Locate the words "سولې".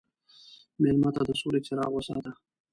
1.39-1.59